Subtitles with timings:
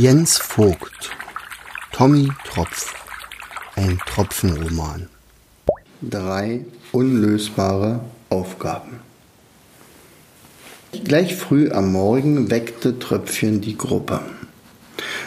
[0.00, 1.10] Jens Vogt
[1.90, 2.94] Tommy Tropf
[3.74, 5.08] Ein Tropfenroman
[6.00, 7.98] Drei unlösbare
[8.28, 9.00] Aufgaben
[11.02, 14.20] Gleich früh am Morgen weckte Tröpfchen die Gruppe.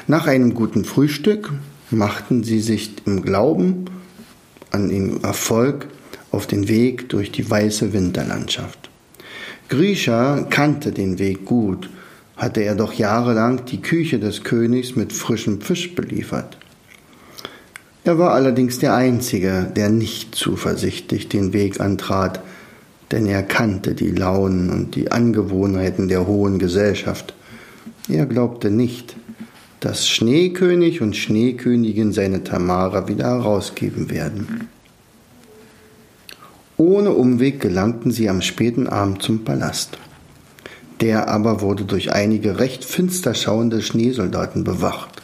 [0.07, 1.51] Nach einem guten Frühstück
[1.89, 3.87] machten sie sich im Glauben
[4.71, 5.87] an den Erfolg
[6.31, 8.89] auf den Weg durch die weiße Winterlandschaft.
[9.67, 11.89] Grisha kannte den Weg gut,
[12.41, 16.57] hatte er doch jahrelang die Küche des Königs mit frischem Fisch beliefert.
[18.03, 22.41] Er war allerdings der Einzige, der nicht zuversichtlich den Weg antrat,
[23.11, 27.35] denn er kannte die Launen und die Angewohnheiten der hohen Gesellschaft.
[28.09, 29.15] Er glaubte nicht,
[29.79, 34.67] dass Schneekönig und Schneekönigin seine Tamara wieder herausgeben werden.
[36.75, 39.99] Ohne Umweg gelangten sie am späten Abend zum Palast.
[41.01, 45.21] Der aber wurde durch einige recht finster schauende Schneesoldaten bewacht.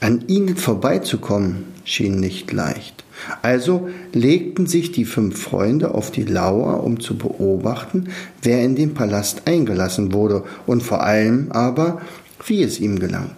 [0.00, 3.04] An ihnen vorbeizukommen schien nicht leicht.
[3.42, 8.08] Also legten sich die fünf Freunde auf die Lauer, um zu beobachten,
[8.42, 12.02] wer in den Palast eingelassen wurde und vor allem aber,
[12.44, 13.30] wie es ihm gelang.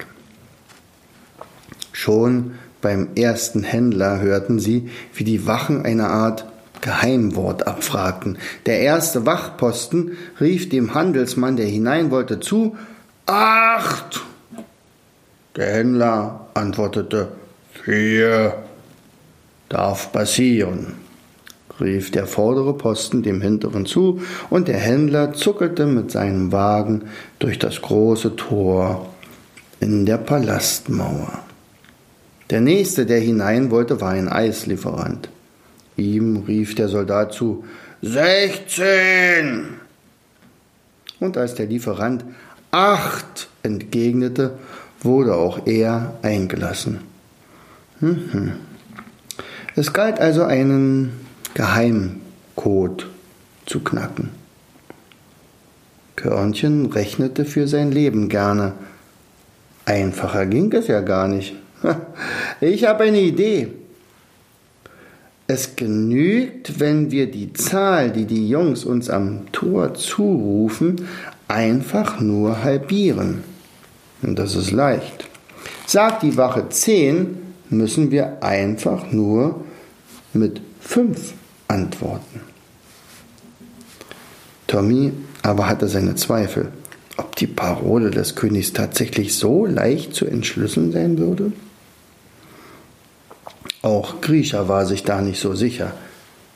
[1.92, 6.46] Schon beim ersten Händler hörten sie, wie die Wachen eine Art
[6.84, 8.36] Geheimwort abfragten.
[8.66, 12.76] Der erste Wachposten rief dem Handelsmann, der hinein wollte, zu
[13.26, 14.20] Acht!
[15.56, 17.28] Der Händler antwortete
[17.72, 18.54] Vier.
[19.70, 20.94] Darf passieren,
[21.80, 27.04] rief der vordere Posten dem hinteren zu, und der Händler zuckelte mit seinem Wagen
[27.38, 29.08] durch das große Tor
[29.80, 31.40] in der Palastmauer.
[32.50, 35.30] Der nächste, der hinein wollte, war ein Eislieferant.
[35.96, 37.64] Ihm rief der Soldat zu
[38.02, 39.74] Sechzehn.
[41.20, 42.24] Und als der Lieferant
[42.70, 44.58] acht entgegnete,
[45.00, 47.00] wurde auch er eingelassen.
[48.00, 48.52] Mhm.
[49.76, 51.12] Es galt also einen
[51.54, 53.06] Geheimcode
[53.66, 54.30] zu knacken.
[56.16, 58.72] Körnchen rechnete für sein Leben gerne.
[59.84, 61.54] Einfacher ging es ja gar nicht.
[62.60, 63.72] Ich habe eine Idee.
[65.46, 71.06] Es genügt, wenn wir die Zahl, die die Jungs uns am Tor zurufen,
[71.48, 73.44] einfach nur halbieren.
[74.22, 75.28] Und das ist leicht.
[75.86, 77.36] Sagt die Wache 10,
[77.68, 79.64] müssen wir einfach nur
[80.32, 81.34] mit 5
[81.68, 82.40] antworten.
[84.66, 85.12] Tommy
[85.42, 86.72] aber hatte seine Zweifel,
[87.18, 91.52] ob die Parole des Königs tatsächlich so leicht zu entschlüsseln sein würde.
[93.84, 95.92] Auch Grisha war sich da nicht so sicher.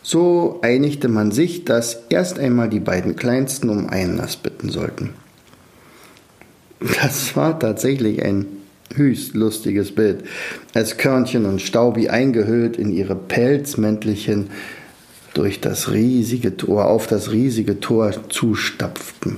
[0.02, 5.10] So einigte man sich, dass erst einmal die beiden Kleinsten um Einlass bitten sollten.
[6.80, 8.46] Das war tatsächlich ein
[8.94, 10.24] höchst lustiges Bild,
[10.72, 14.48] als Körnchen und Staubi eingehüllt in ihre Pelzmäntelchen
[15.34, 19.36] durch das riesige Tor auf das riesige Tor zustapften.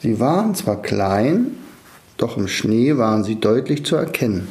[0.00, 1.48] Sie waren zwar klein,
[2.16, 4.48] doch im Schnee waren sie deutlich zu erkennen.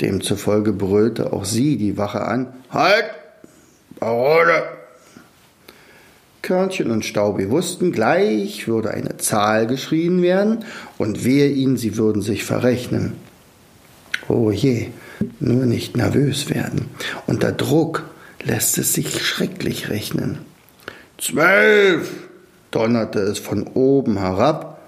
[0.00, 2.52] Demzufolge brüllte auch sie die Wache an.
[2.70, 3.06] Halt!
[4.00, 4.64] Parole!
[6.42, 10.64] Körnchen und Staubi wussten, gleich würde eine Zahl geschrien werden
[10.98, 13.14] und wehe ihnen, sie würden sich verrechnen.
[14.28, 14.88] Oh je,
[15.40, 16.90] nur nicht nervös werden.
[17.26, 18.04] Unter Druck
[18.42, 20.38] lässt es sich schrecklich rechnen.
[21.18, 22.10] Zwölf!
[22.70, 24.80] donnerte es von oben herab.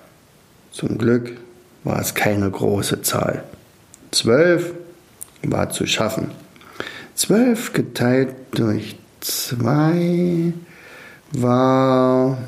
[0.73, 1.39] Zum Glück
[1.85, 3.45] war es keine große Zahl.
[4.11, 4.75] Zwölf
[5.53, 6.31] war zu schaffen.
[7.15, 10.53] Zwölf geteilt durch zwei
[11.33, 12.39] war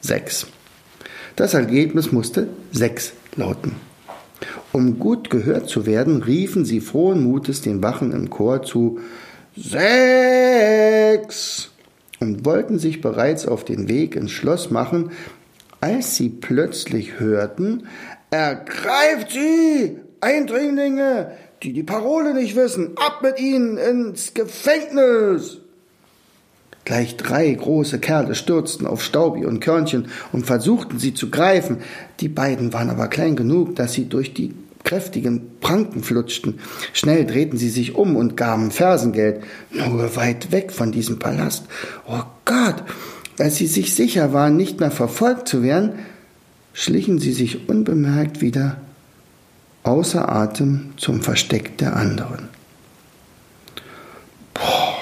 [0.00, 0.46] sechs.
[1.36, 3.76] Das Ergebnis musste sechs lauten.
[4.72, 9.00] Um gut gehört zu werden, riefen sie frohen Mutes den Wachen im Chor zu
[9.56, 9.80] Sechs
[12.20, 15.10] und wollten sich bereits auf den Weg ins Schloss machen,
[15.80, 17.88] als sie plötzlich hörten
[18.30, 21.32] Ergreift sie, Eindringlinge,
[21.62, 25.58] die die Parole nicht wissen, ab mit ihnen ins Gefängnis!
[26.86, 31.78] Gleich drei große Kerle stürzten auf Staubi und Körnchen und versuchten sie zu greifen.
[32.20, 36.58] Die beiden waren aber klein genug, dass sie durch die kräftigen Pranken flutschten.
[36.94, 39.42] Schnell drehten sie sich um und gaben Fersengeld.
[39.70, 41.66] Nur weit weg von diesem Palast.
[42.08, 42.82] Oh Gott!
[43.38, 45.92] Als sie sich sicher waren, nicht mehr verfolgt zu werden,
[46.72, 48.78] schlichen sie sich unbemerkt wieder
[49.82, 52.48] außer Atem zum Versteck der anderen.
[54.54, 54.96] Boah.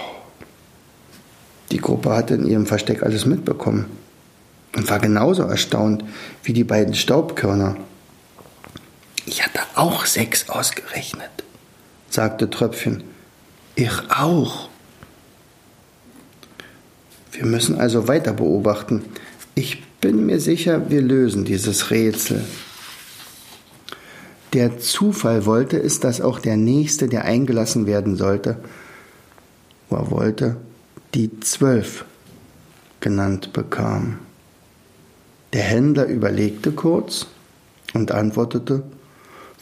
[1.71, 3.87] Die Gruppe hatte in ihrem Versteck alles mitbekommen.
[4.77, 6.05] und war genauso erstaunt
[6.45, 7.77] wie die beiden Staubkörner.
[9.27, 11.31] Ich hatte auch sechs ausgerechnet,
[12.11, 13.03] sagte Tröpfchen.
[13.75, 14.69] Ich auch.
[17.33, 19.05] Wir müssen also weiter beobachten.
[19.55, 22.45] Ich bin mir sicher, wir lösen dieses Rätsel.
[24.53, 28.57] Der Zufall wollte es, dass auch der Nächste, der eingelassen werden sollte,
[29.91, 30.57] er wollte,
[31.15, 32.05] die zwölf
[33.01, 34.19] genannt bekam.
[35.53, 37.27] Der Händler überlegte kurz
[37.95, 38.83] und antwortete,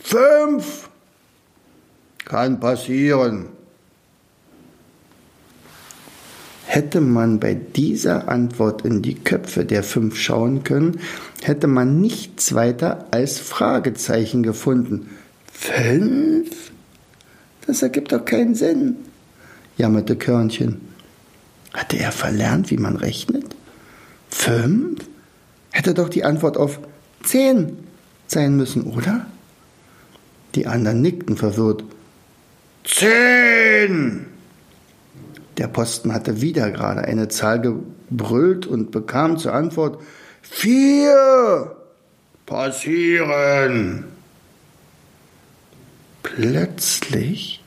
[0.02, 0.88] fünf
[2.24, 3.46] kann passieren.
[6.76, 11.00] Hätte man bei dieser Antwort in die Köpfe der fünf schauen können,
[11.40, 15.08] hätte man nichts weiter als Fragezeichen gefunden.
[15.50, 16.70] Fünf?
[17.66, 18.96] Das ergibt doch keinen Sinn,
[19.78, 20.82] jammerte Körnchen.
[21.72, 23.56] Hatte er verlernt, wie man rechnet?
[24.28, 25.00] Fünf?
[25.70, 26.78] Hätte doch die Antwort auf
[27.24, 27.78] zehn
[28.26, 29.24] sein müssen, oder?
[30.54, 31.84] Die anderen nickten verwirrt.
[32.84, 34.35] Zehn!
[35.58, 40.00] Der Posten hatte wieder gerade eine Zahl gebrüllt und bekam zur Antwort
[40.42, 41.76] Vier
[42.44, 44.04] passieren.
[46.22, 47.62] Plötzlich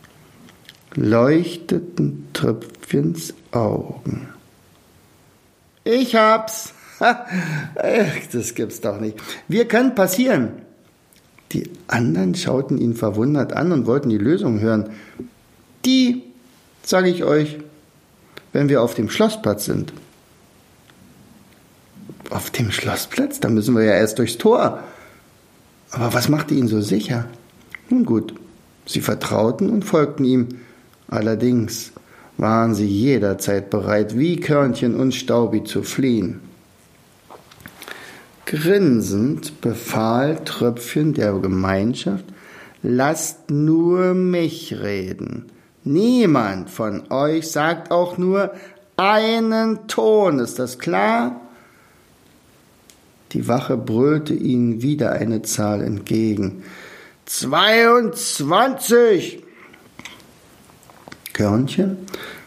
[0.95, 4.30] leuchteten Tröpfchens Augen.
[5.83, 6.74] Ich hab's.
[8.31, 9.18] das gibt's doch nicht.
[9.47, 10.51] Wir können passieren.
[11.51, 14.89] Die anderen schauten ihn verwundert an und wollten die Lösung hören.
[15.85, 16.24] Die,
[16.83, 17.57] sage ich euch,
[18.54, 19.94] wenn wir auf dem Schlossplatz sind.
[22.30, 23.40] Auf dem Schlossplatz?
[23.40, 24.84] Da müssen wir ja erst durchs Tor.
[25.92, 27.25] Aber was machte ihn so sicher?
[27.90, 28.34] Nun gut,
[28.86, 30.48] sie vertrauten und folgten ihm.
[31.07, 31.92] Allerdings
[32.38, 36.40] waren sie jederzeit bereit, wie Körnchen und Staubi zu fliehen.
[38.45, 42.25] Grinsend befahl Tröpfchen der Gemeinschaft,
[42.81, 45.45] lasst nur mich reden.
[45.84, 48.54] Niemand von euch sagt auch nur
[48.98, 51.40] einen Ton, ist das klar?
[53.31, 56.64] Die Wache brüllte ihnen wieder eine Zahl entgegen.
[57.26, 59.44] 22!
[61.34, 61.98] Körnchen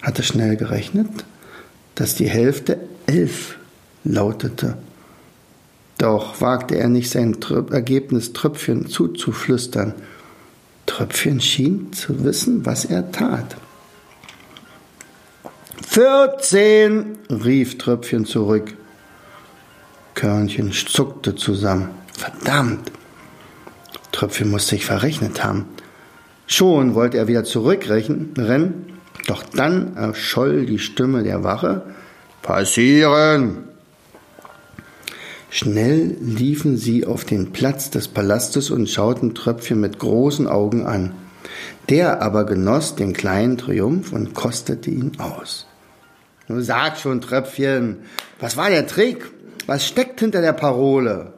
[0.02, 1.24] hatte schnell gerechnet,
[1.94, 3.56] dass die Hälfte elf
[4.04, 4.76] lautete.
[5.98, 7.36] Doch wagte er nicht sein
[7.70, 9.94] Ergebnis Tröpfchen zuzuflüstern.
[10.92, 13.56] Tröpfchen schien zu wissen, was er tat.
[15.88, 18.74] Vierzehn, rief Tröpfchen zurück.
[20.14, 21.88] Körnchen zuckte zusammen.
[22.12, 22.92] Verdammt!
[24.12, 25.64] Tröpfchen muss sich verrechnet haben.
[26.46, 28.92] Schon wollte er wieder zurückrennen,
[29.26, 31.86] doch dann erscholl die Stimme der Wache.
[32.42, 33.71] Passieren!
[35.54, 41.14] Schnell liefen sie auf den Platz des Palastes und schauten Tröpfchen mit großen Augen an.
[41.90, 45.66] Der aber genoss den kleinen Triumph und kostete ihn aus.
[46.48, 47.98] Nun sag schon, Tröpfchen,
[48.40, 49.30] was war der Trick?
[49.66, 51.34] Was steckt hinter der Parole?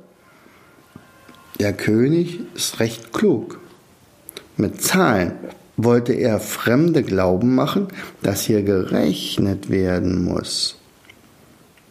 [1.59, 3.59] Der König ist recht klug.
[4.57, 5.33] Mit Zahlen
[5.77, 7.89] wollte er Fremde glauben machen,
[8.23, 10.79] dass hier gerechnet werden muss.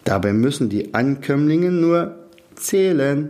[0.04, 2.16] Dabei müssen die Ankömmlinge nur
[2.56, 3.30] zählen.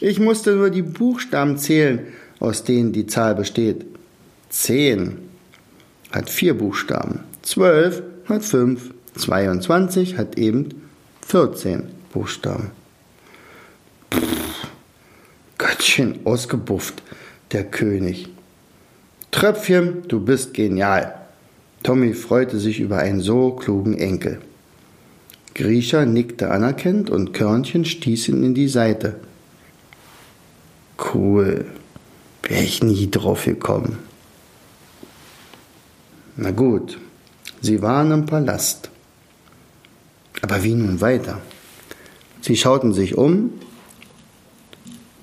[0.00, 2.00] Ich musste nur die Buchstaben zählen,
[2.40, 3.86] aus denen die Zahl besteht.
[4.50, 5.18] Zehn
[6.10, 10.68] hat vier Buchstaben, zwölf hat fünf, 22 hat eben
[11.26, 12.70] 14 Buchstaben.
[14.12, 14.68] Pff,
[15.58, 17.02] Göttchen ausgebufft,
[17.52, 18.28] der König.
[19.30, 21.14] Tröpfchen, du bist genial.
[21.82, 24.40] Tommy freute sich über einen so klugen Enkel.
[25.58, 29.16] Grisha nickte anerkennend und Körnchen stieß ihn in die Seite.
[31.12, 31.66] Cool.
[32.44, 33.98] Wäre ich nie drauf gekommen.
[36.36, 37.00] Na gut,
[37.60, 38.90] sie waren im Palast.
[40.42, 41.40] Aber wie nun weiter?
[42.40, 43.50] Sie schauten sich um.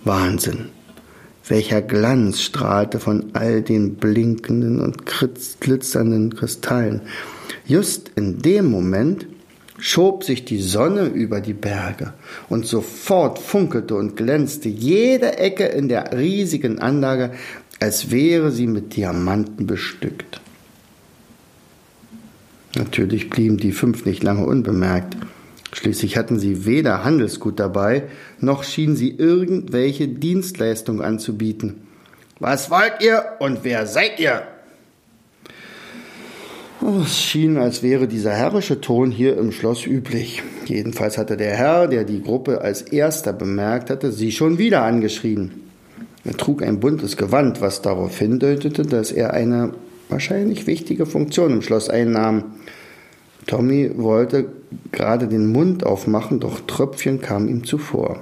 [0.04, 0.68] Wahnsinn.
[1.48, 5.06] Welcher Glanz strahlte von all den blinkenden und
[5.62, 7.04] glitzernden Kristallen.
[7.66, 9.28] Just in dem Moment
[9.78, 12.14] schob sich die Sonne über die Berge
[12.50, 17.32] und sofort funkelte und glänzte jede Ecke in der riesigen Anlage,
[17.80, 20.40] als wäre sie mit Diamanten bestückt.
[22.76, 25.16] Natürlich blieben die fünf nicht lange unbemerkt.
[25.72, 28.04] Schließlich hatten sie weder Handelsgut dabei,
[28.40, 31.88] noch schienen sie irgendwelche Dienstleistung anzubieten.
[32.40, 34.44] Was wollt ihr und wer seid ihr?
[36.88, 40.44] Es schien, als wäre dieser herrische Ton hier im Schloss üblich.
[40.66, 45.52] Jedenfalls hatte der Herr, der die Gruppe als erster bemerkt hatte, sie schon wieder angeschrien.
[46.24, 49.74] Er trug ein buntes Gewand, was darauf hindeutete, dass er eine
[50.10, 52.44] wahrscheinlich wichtige Funktion im Schloss einnahm.
[53.48, 54.50] Tommy wollte
[54.92, 58.20] gerade den Mund aufmachen, doch Tröpfchen kam ihm zuvor.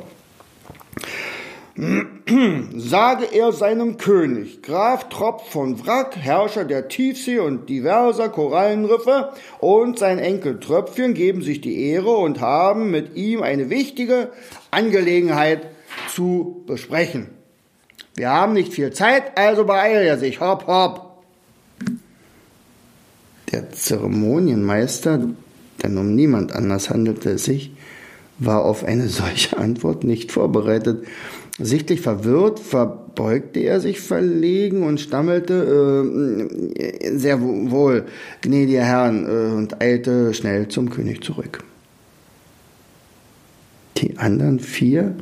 [2.75, 9.97] Sage er seinem König, Graf Tropf von Wrack, Herrscher der Tiefsee und diverser Korallenriffe, und
[9.97, 14.29] sein Enkel Tröpfchen geben sich die Ehre und haben mit ihm eine wichtige
[14.69, 15.67] Angelegenheit
[16.13, 17.29] zu besprechen.
[18.15, 20.39] Wir haben nicht viel Zeit, also beeilt er sich.
[20.39, 21.23] Hopp, hopp.
[23.51, 25.27] Der Zeremonienmeister,
[25.81, 27.71] denn um niemand anders handelte es sich,
[28.39, 31.05] war auf eine solche Antwort nicht vorbereitet.
[31.59, 36.09] Sichtlich verwirrt verbeugte er sich verlegen und stammelte
[36.75, 38.05] äh, sehr wohl,
[38.41, 41.63] gnädiger Herrn, äh, und eilte schnell zum König zurück.
[43.97, 45.15] Die anderen vier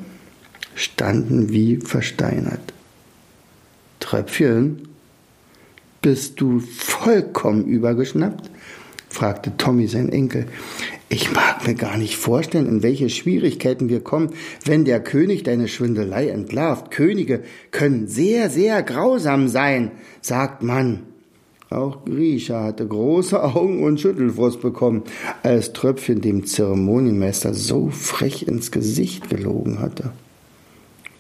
[0.74, 2.74] standen wie versteinert.
[4.00, 4.88] Tröpfchen,
[6.01, 8.50] bist du vollkommen übergeschnappt?
[9.10, 10.48] fragte Tommy sein Enkel.
[11.13, 14.30] Ich mag mir gar nicht vorstellen, in welche Schwierigkeiten wir kommen,
[14.63, 16.89] wenn der König deine Schwindelei entlarvt.
[16.89, 19.91] Könige können sehr, sehr grausam sein,
[20.22, 21.01] sagt man.
[21.70, 25.03] Auch Grisha hatte große Augen und Schüttelfrost bekommen,
[25.44, 30.13] als Tröpfchen dem Zeremonienmeister so frech ins Gesicht gelogen hatte.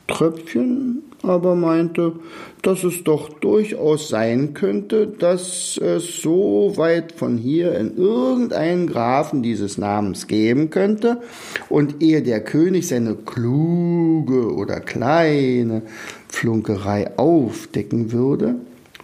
[0.07, 2.13] Tröpfchen aber meinte,
[2.61, 9.43] dass es doch durchaus sein könnte, dass es so weit von hier in irgendeinen Grafen
[9.43, 11.21] dieses Namens geben könnte,
[11.69, 15.83] und ehe der König seine kluge oder kleine
[16.27, 18.55] Flunkerei aufdecken würde,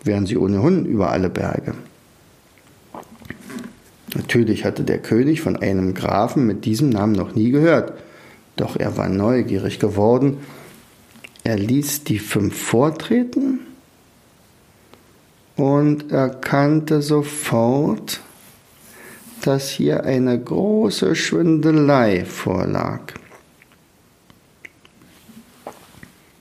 [0.03, 1.73] wären sie ohnehin über alle Berge.
[4.15, 7.93] Natürlich hatte der König von einem Grafen mit diesem Namen noch nie gehört,
[8.55, 10.37] doch er war neugierig geworden
[11.47, 13.61] er ließ die fünf vortreten
[15.55, 18.19] und erkannte sofort,
[19.43, 23.13] dass hier eine große Schwindelei vorlag.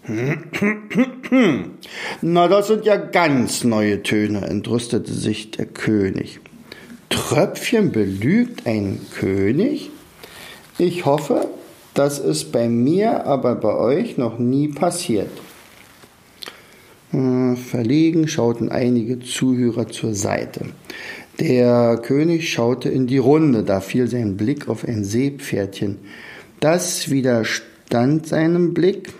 [2.20, 6.40] Na, das sind ja ganz neue Töne, entrüstete sich der König.
[7.10, 9.90] Tröpfchen belügt einen König?
[10.78, 11.48] Ich hoffe,
[11.96, 15.30] das ist bei mir, aber bei euch noch nie passiert.
[17.10, 20.66] Hm, verlegen schauten einige Zuhörer zur Seite.
[21.40, 25.98] Der König schaute in die Runde, da fiel sein Blick auf ein Seepferdchen.
[26.60, 29.12] Das widerstand seinem Blick,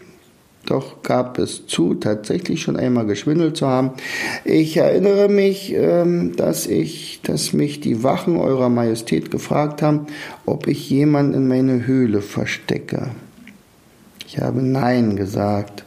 [0.67, 3.93] doch gab es zu, tatsächlich schon einmal geschwindelt zu haben.
[4.45, 10.07] Ich erinnere mich, ähm, dass ich, dass mich die Wachen eurer Majestät gefragt haben,
[10.45, 13.11] ob ich jemanden in meine Höhle verstecke.
[14.27, 15.85] Ich habe Nein gesagt.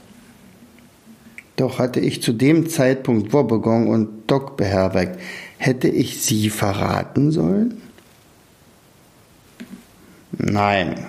[1.55, 5.19] Doch hatte ich zu dem Zeitpunkt Wobbegong und Doc beherbergt.
[5.57, 7.81] Hätte ich sie verraten sollen?
[10.31, 11.05] Nein.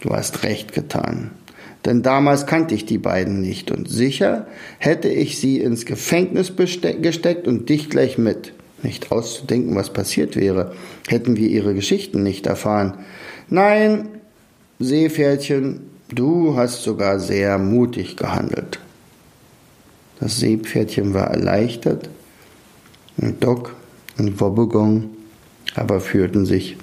[0.00, 1.32] Du hast recht getan
[1.84, 4.46] denn damals kannte ich die beiden nicht und sicher
[4.78, 8.52] hätte ich sie ins Gefängnis gesteckt und dich gleich mit.
[8.82, 10.74] Nicht auszudenken, was passiert wäre,
[11.08, 12.98] hätten wir ihre Geschichten nicht erfahren.
[13.48, 14.08] Nein,
[14.78, 18.78] Seepferdchen, du hast sogar sehr mutig gehandelt.
[20.18, 22.08] Das Seepferdchen war erleichtert
[23.16, 23.74] und Doc
[24.18, 25.10] und Wobbegong
[25.74, 26.76] aber fühlten sich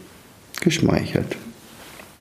[0.61, 1.37] geschmeichelt.